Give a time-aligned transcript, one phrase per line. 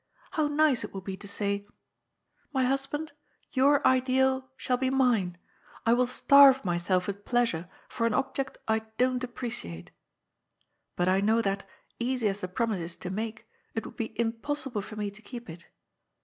[0.31, 1.73] How nice it would be to say:^
[2.51, 3.11] My husband,
[3.51, 5.37] your ideal shall be mine.
[5.85, 9.91] I will starve myself with pleasure for an object I don't appreciate.'
[10.95, 11.69] But I know that,
[11.99, 15.47] easy as the promise is to make, it would be impossible for me to keep
[15.47, 15.67] it.